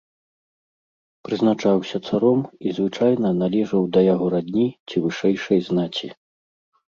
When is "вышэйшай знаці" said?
5.05-6.07